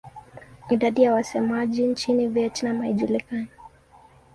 Idadi 0.69 1.01
ya 1.03 1.13
wasemaji 1.13 1.87
nchini 1.87 2.27
Vietnam 2.27 2.81
haijulikani. 2.81 3.47